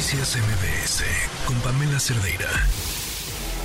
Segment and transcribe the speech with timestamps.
[0.00, 1.04] Noticias MBS
[1.46, 2.48] con Pamela Cerdeira.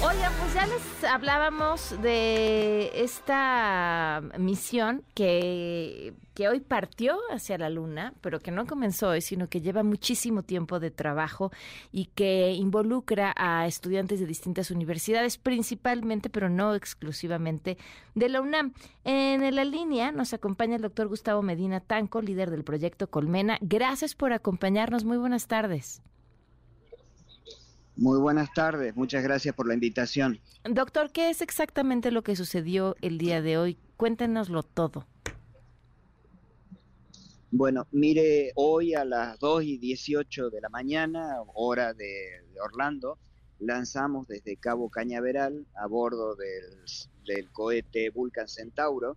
[0.04, 8.14] Oigan, pues ya les hablábamos de esta misión que, que, hoy partió hacia la Luna,
[8.20, 11.54] pero que no comenzó hoy, sino que lleva muchísimo tiempo de trabajo
[11.94, 17.78] y que involucra a estudiantes de distintas universidades, principalmente, pero no exclusivamente,
[18.14, 18.74] de la UNAM.
[19.06, 23.58] En la línea nos acompaña el doctor Gustavo Medina Tanco, líder del proyecto Colmena.
[23.62, 25.06] Gracias por acompañarnos.
[25.06, 26.02] Muy buenas tardes.
[27.98, 30.40] Muy buenas tardes, muchas gracias por la invitación.
[30.64, 33.78] Doctor, ¿qué es exactamente lo que sucedió el día de hoy?
[33.96, 35.06] Cuéntenoslo todo.
[37.52, 43.18] Bueno, mire, hoy a las 2 y 18 de la mañana, hora de, Orlando,
[43.60, 46.64] lanzamos desde Cabo Cañaveral a bordo del,
[47.26, 49.16] del cohete Vulcan Centauro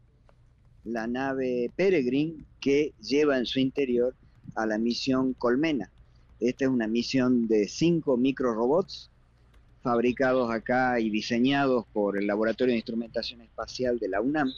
[0.85, 4.15] la nave Peregrine que lleva en su interior
[4.55, 5.91] a la misión Colmena
[6.41, 9.10] esta es una misión de cinco microrobots
[9.83, 14.50] fabricados acá y diseñados por el Laboratorio de Instrumentación Espacial de la UNAM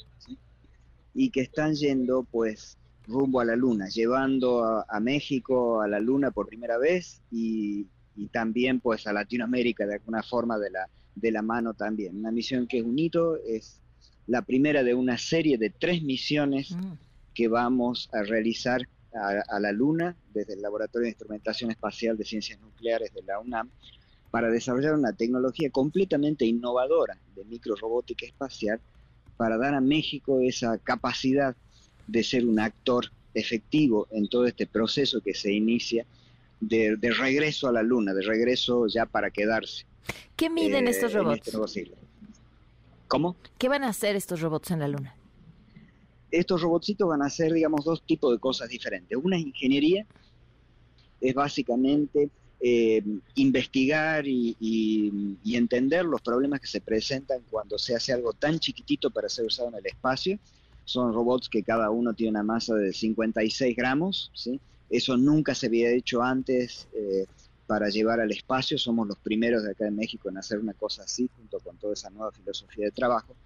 [1.14, 6.30] y que están yendo pues rumbo a la Luna, llevando a, México a la Luna
[6.30, 7.86] por primera vez y,
[8.32, 12.18] también pues a Latinoamérica de alguna forma de la, de la mano también.
[12.18, 13.80] Una misión que es un hito, es
[14.26, 16.92] la primera de una serie de tres misiones mm.
[17.34, 22.60] que vamos a realizar a, la Luna desde el Laboratorio de Instrumentación Espacial de Ciencias
[22.60, 23.70] Nucleares de la UNAM
[24.30, 28.80] para desarrollar una tecnología completamente innovadora de microrobótica espacial
[29.36, 31.56] para dar a México esa capacidad
[32.06, 36.06] de ser un actor efectivo en todo este proceso que se inicia
[36.60, 39.86] de, regreso a la Luna, de regreso ya para quedarse.
[40.36, 41.48] ¿Qué miden eh, estos robots?
[41.48, 41.92] Este
[43.08, 43.36] ¿Cómo?
[43.58, 45.14] ¿Qué van a hacer estos robots en la Luna?
[46.30, 49.18] Estos robotcitos van a hacer, digamos, dos tipos de cosas diferentes.
[49.20, 50.06] Una es ingeniería,
[51.20, 52.30] es básicamente
[52.62, 53.02] eh,
[53.36, 54.56] investigar y,
[55.46, 59.68] entender los problemas que se presentan cuando se hace algo tan chiquitito para ser usado
[59.68, 60.38] en el espacio.
[60.84, 64.60] Son robots que cada uno tiene una masa de 56 gramos, ¿sí?
[64.88, 67.26] Eso nunca se había hecho antes eh,
[67.66, 68.76] para llevar al espacio.
[68.78, 71.92] Somos los primeros de acá en México en hacer una cosa así, junto con toda
[71.94, 73.36] esa nueva filosofía de trabajo.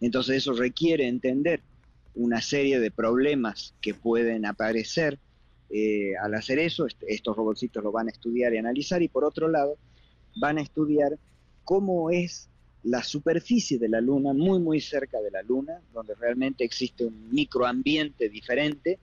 [0.00, 1.60] Entonces eso requiere entender
[2.14, 5.18] una serie de problemas que pueden aparecer
[5.70, 6.86] eh, al hacer eso.
[7.08, 9.76] estos robotcitos lo van a estudiar y analizar y por otro lado
[10.36, 11.18] van a estudiar
[11.64, 12.48] cómo es
[12.82, 17.30] la superficie de la Luna, muy muy cerca de la Luna, donde realmente existe un
[17.32, 18.98] microambiente diferente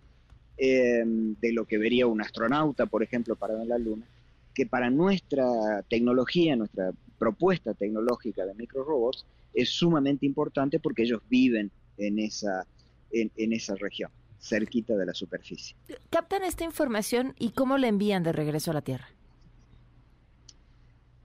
[0.57, 4.05] eh, de lo que vería un astronauta, por ejemplo, para la Luna,
[4.53, 11.71] que para nuestra tecnología, nuestra propuesta tecnológica de microrobots, es sumamente importante porque ellos viven
[11.97, 12.65] en esa
[13.11, 15.75] en, esa región, cerquita de la superficie.
[16.09, 19.07] ¿Captan esta información y cómo la envían de regreso a la Tierra?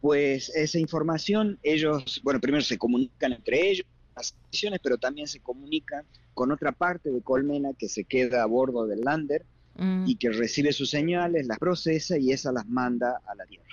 [0.00, 5.40] Pues esa información, ellos, bueno, primero se comunican entre ellos, las misiones, pero también se
[5.40, 6.04] comunican
[6.34, 9.44] con otra parte de Colmena que se queda a bordo del lander
[9.76, 10.04] mm.
[10.06, 13.66] y que recibe sus señales, las procesa y esa las manda a la Tierra.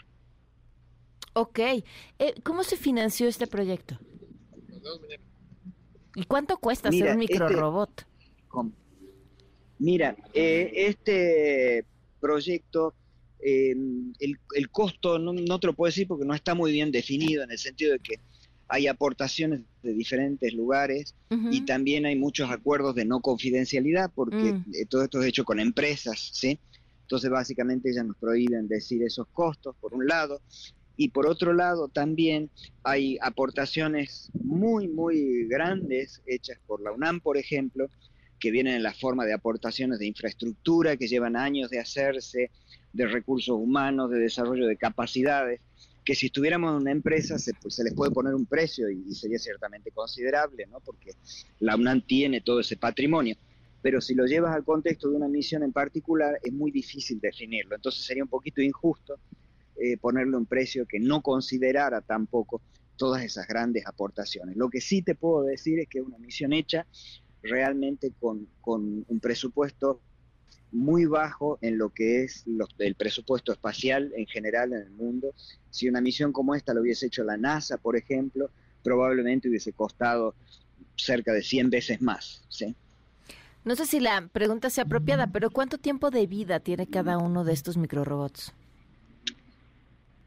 [1.34, 1.60] Ok.
[1.60, 1.84] Eh,
[2.44, 3.98] ¿Cómo se financió este proyecto?
[6.16, 8.06] ¿Y cuánto cuesta hacer un este microrobot?
[9.80, 11.86] mira, eh, este
[12.22, 12.94] proyecto,
[13.40, 17.52] em, el, costo no, te lo puedo decir porque no está muy bien definido en
[17.52, 18.16] el sentido de que
[18.70, 21.16] hay aportaciones de diferentes lugares
[21.52, 24.66] y también hay muchos acuerdos de no confidencialidad porque mm.
[24.74, 26.58] eh, todo esto es hecho con empresas, ¿sí?
[27.02, 30.42] Entonces básicamente ellas nos prohíben decir esos costos, por un lado,
[30.96, 32.50] y por otro lado también
[32.84, 37.88] hay aportaciones muy, muy grandes hechas por la UNAM, por ejemplo,
[38.40, 42.52] que vienen en la forma de aportaciones de infraestructura que llevan años de hacerse,
[42.92, 45.62] de recursos humanos, de desarrollo de capacidades,
[46.04, 49.16] que si estuviéramos en una empresa se, pues, se les puede poner un precio y,
[49.16, 50.80] sería ciertamente considerable, ¿no?
[50.82, 51.14] porque
[51.60, 53.36] la UNAM tiene todo ese patrimonio.
[53.82, 57.76] Pero si lo llevas al contexto de una misión en particular, es muy difícil definirlo.
[57.76, 59.20] Entonces sería un poquito injusto
[59.78, 62.62] eh, ponerle un precio que no considerara tampoco
[62.96, 64.56] todas esas grandes aportaciones.
[64.56, 66.86] Lo que sí te puedo decir es que es una misión hecha
[67.42, 70.00] realmente con, un presupuesto
[70.72, 72.46] muy bajo en lo que es
[72.80, 75.34] el presupuesto espacial en general en el mundo.
[75.70, 78.50] Si una misión como esta lo hubiese hecho la NASA, por ejemplo,
[78.84, 80.36] probablemente hubiese costado
[80.96, 82.44] cerca de 100 veces más.
[82.50, 82.76] ¿sí?
[83.66, 87.44] No sé si la pregunta sea apropiada, pero ¿cuánto tiempo de vida tiene cada uno
[87.44, 88.54] de estos microrobots?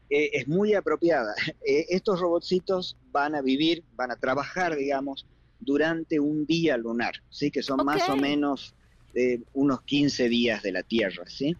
[0.09, 1.33] Eh, es muy apropiada.
[1.65, 5.25] Eh, estos robotcitos van a vivir, van a trabajar, digamos,
[5.59, 7.51] durante un día lunar, ¿sí?
[7.51, 8.73] que son más o menos
[9.13, 11.25] eh, unos 15 días de la Tierra.
[11.27, 11.57] ¿sí?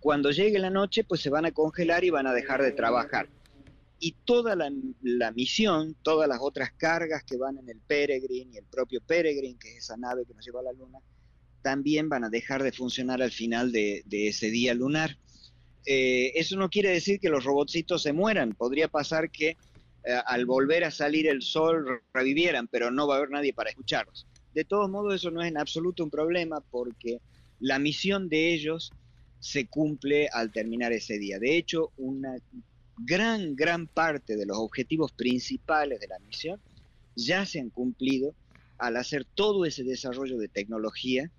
[0.00, 3.28] Cuando llegue la noche, pues se van a congelar y van a dejar de trabajar.
[3.98, 4.70] Y toda la,
[5.32, 9.72] misión, todas las otras cargas que van en el Peregrine y el propio Peregrine, que
[9.72, 11.00] es esa nave que nos lleva a la Luna,
[11.60, 15.18] también van a dejar de funcionar al final de, ese día lunar.
[15.86, 18.54] Eh, eso no quiere decir que los robotcitos se mueran.
[18.54, 19.56] Podría pasar que eh,
[20.26, 24.26] al volver a salir el sol revivieran, pero no va a haber nadie para escucharlos.
[24.54, 27.20] De todos modos, eso no es en absoluto un problema porque
[27.60, 28.92] la misión de ellos
[29.38, 31.38] se cumple al terminar ese día.
[31.38, 32.36] De hecho, una
[32.98, 36.60] gran, gran parte de los objetivos principales de la misión
[37.16, 38.34] ya se han cumplido
[38.78, 41.30] al hacer todo ese desarrollo de tecnología,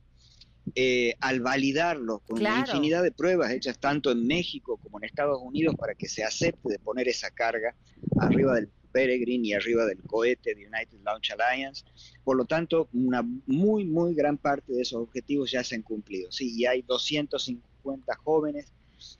[0.75, 5.39] eh, al validarlo con una infinidad de pruebas hechas tanto en México como en Estados
[5.41, 7.75] Unidos para que se acepte de poner esa carga
[8.19, 11.83] arriba del Peregrine y arriba del cohete de United Launch Alliance.
[12.23, 16.31] Por lo tanto, una muy, muy gran parte de esos objetivos ya se han cumplido.
[16.31, 18.71] Sí, y hay 250 jóvenes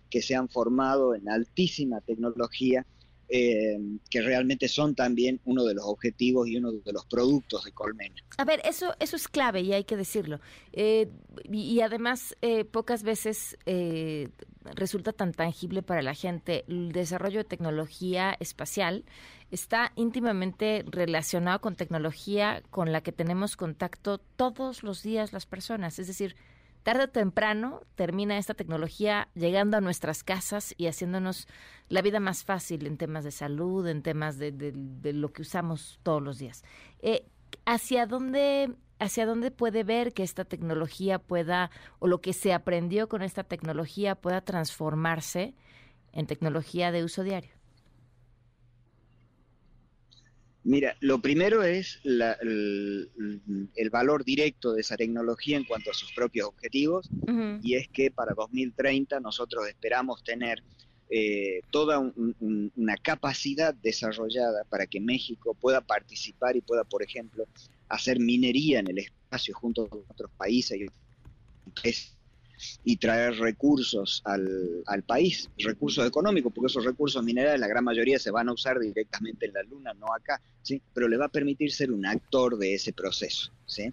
[0.09, 2.85] que se han formado en altísima tecnología,
[3.33, 3.79] eh,
[4.09, 8.15] que realmente son también uno de los objetivos y uno de los productos de Colmena.
[8.37, 10.41] A ver, eso, eso es clave y hay que decirlo.
[10.73, 11.07] Eh,
[11.49, 13.57] y, además, eh, pocas veces
[14.75, 19.05] resulta tan tangible para la gente el desarrollo de tecnología espacial
[19.49, 25.99] está íntimamente relacionado con tecnología con la que tenemos contacto todos los días las personas.
[25.99, 26.35] Es decir,
[26.83, 31.47] tarde o temprano termina esta tecnología llegando a nuestras casas y haciéndonos
[31.89, 34.51] la vida más fácil en temas de salud, en temas de,
[35.13, 36.63] lo que usamos todos los días.
[37.01, 37.25] Eh,
[37.65, 43.09] ¿Hacia dónde hacia dónde puede ver que esta tecnología pueda, o lo que se aprendió
[43.09, 45.55] con esta tecnología pueda transformarse
[46.13, 47.60] en tecnología de uso diario?
[50.63, 53.09] Mira, lo primero es el,
[53.91, 57.09] valor directo de esa tecnología en cuanto a sus propios objetivos,
[57.63, 60.63] y es que para 2030 nosotros esperamos tener
[61.09, 67.45] eh, toda una capacidad desarrollada para que México pueda participar y pueda, por ejemplo,
[67.89, 70.85] hacer minería en el espacio junto con otros países y
[72.83, 78.19] y traer recursos al, al, país, recursos económicos, porque esos recursos minerales, la gran mayoría
[78.19, 80.81] se van a usar directamente en la Luna, no acá, ¿sí?
[80.93, 83.51] pero le va a permitir ser un actor de ese proceso.
[83.65, 83.91] ¿sí?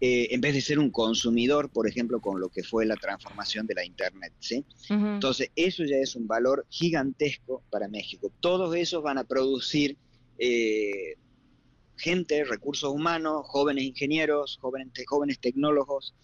[0.00, 3.66] Eh, en vez de ser un consumidor, por ejemplo, con lo que fue la transformación
[3.66, 4.32] de la Internet.
[4.38, 4.64] ¿sí?
[4.90, 8.30] Entonces, eso ya es un valor gigantesco para México.
[8.40, 9.96] Todos esos van a producir
[10.38, 11.16] eh,
[11.96, 16.14] gente, recursos humanos, jóvenes ingenieros, jóvenes, jóvenes tecnólogos,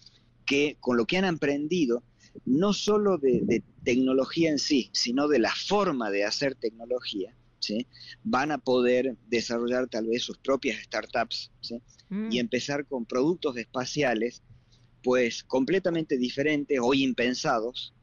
[0.51, 2.03] que con lo que han aprendido,
[2.43, 7.87] no solo de, tecnología en sí, sino de la forma de hacer tecnología, ¿sí?
[8.25, 11.51] van a poder desarrollar tal vez sus propias startups
[12.09, 12.33] mm.
[12.33, 14.43] y empezar con productos espaciales
[15.01, 17.93] pues completamente diferentes o impensados,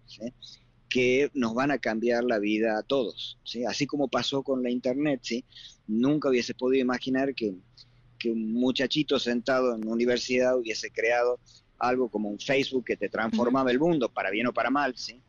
[0.88, 3.38] que nos van a cambiar la vida a todos.
[3.44, 3.66] ¿sí?
[3.66, 5.44] Así como pasó con la Internet, ¿sí?
[5.86, 7.54] nunca hubiese podido imaginar que,
[8.18, 11.38] que un muchachito sentado en una universidad hubiese creado
[11.78, 15.22] algo como un Facebook que te transformaba el mundo, para bien o para mal, ¿sí?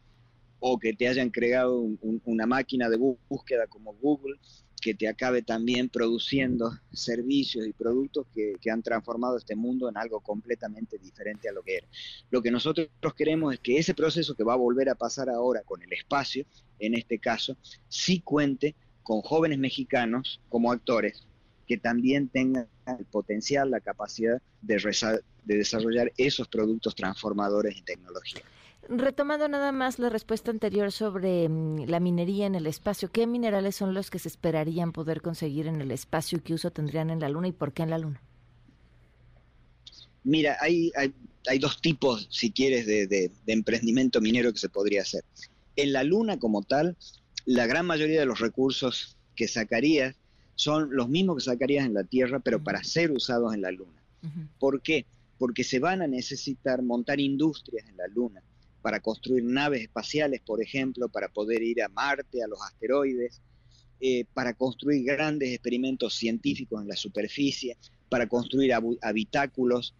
[0.60, 1.86] o que te hayan creado
[2.26, 4.38] una máquina de búsqueda como Google,
[4.82, 9.98] que te acabe también produciendo servicios y productos que, que, han transformado este mundo en
[9.98, 11.88] algo completamente diferente a lo que era.
[12.30, 15.64] Lo que nosotros queremos es que ese proceso que va a volver a pasar ahora
[15.64, 16.46] con el espacio,
[16.80, 17.58] en este caso,
[17.90, 21.26] sí cuente con jóvenes mexicanos como actores
[21.70, 28.42] que también tengan el potencial, la capacidad de, de desarrollar esos productos transformadores en tecnología.
[28.90, 33.76] Retomando nada más la respuesta anterior sobre mm, la minería en el espacio, ¿qué minerales
[33.76, 37.20] son los que se esperarían poder conseguir en el espacio y qué uso tendrían en
[37.20, 38.20] la Luna y por qué en la Luna?
[40.24, 45.24] Mira, hay, hay, dos tipos, si quieres, de, de, emprendimiento minero que se podría hacer.
[45.76, 46.98] En la Luna como tal,
[47.46, 50.16] la gran mayoría de los recursos que sacarías
[50.60, 54.04] son los mismos que sacarías en la Tierra, pero para ser usados en la Luna.
[54.60, 55.06] ¿Por qué?
[55.38, 58.44] Porque se van a necesitar montar industrias en la Luna
[58.82, 63.40] para construir naves espaciales, por ejemplo, para poder ir a Marte, a los asteroides,
[64.02, 67.78] eh, para construir grandes experimentos científicos en la superficie,
[68.10, 69.96] para construir habitáculos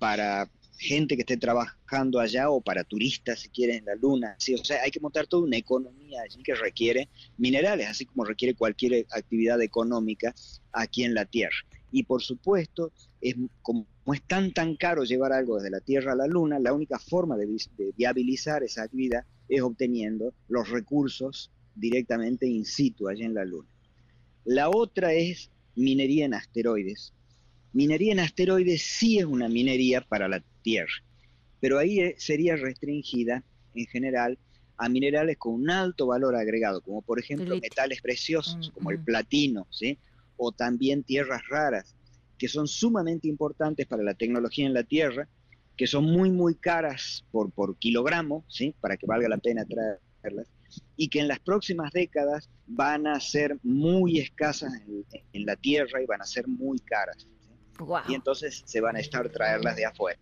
[0.00, 0.50] para
[0.80, 4.34] gente que esté trabajando allá o para turistas, si quieren, en la luna.
[4.38, 4.54] ¿sí?
[4.54, 8.54] O sea, hay que montar toda una economía allí que requiere minerales, así como requiere
[8.54, 10.34] cualquier actividad económica
[10.72, 11.56] aquí en la Tierra.
[11.92, 16.16] Y por supuesto, es, como es tan tan caro llevar algo desde la Tierra a
[16.16, 22.46] la Luna, la única forma de, de viabilizar esa actividad es obteniendo los recursos directamente
[22.46, 23.68] in situ allí en la Luna.
[24.44, 27.12] La otra es minería en asteroides,
[27.72, 30.92] Minería en asteroides sí es una minería para la Tierra,
[31.60, 33.42] pero ahí eh, sería restringida
[33.74, 34.38] en general
[34.76, 39.66] a minerales con un alto valor agregado, como por ejemplo metales preciosos, como el platino,
[39.70, 39.98] ¿sí?
[40.38, 41.94] o también tierras raras,
[42.38, 45.28] que son sumamente importantes para la tecnología en la Tierra,
[45.76, 48.74] que son muy, muy caras por, por kilogramo, ¿sí?
[48.80, 50.46] para que valga la pena traerlas,
[50.96, 54.72] y que en las próximas décadas van a ser muy escasas
[55.34, 57.28] en, la Tierra y van a ser muy caras.
[58.08, 60.18] Y entonces se van a estar traerlas de afuera.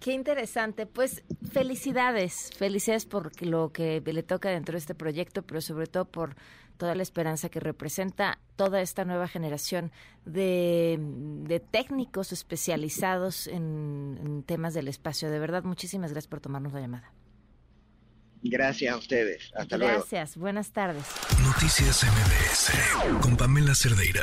[0.00, 0.86] Qué interesante.
[0.86, 6.04] Pues felicidades, felicidades por lo que le toca dentro de este proyecto, pero sobre todo
[6.04, 6.36] por
[6.78, 9.92] toda la esperanza que representa toda esta nueva generación
[10.24, 15.28] de, técnicos especializados en, temas del espacio.
[15.28, 17.12] De verdad, muchísimas gracias por tomarnos la llamada.
[18.40, 19.50] Gracias a ustedes.
[19.54, 19.94] Hasta luego.
[19.94, 20.36] Gracias.
[20.36, 21.04] Buenas tardes.
[21.44, 24.22] Noticias MBS con Pamela Cerdeira.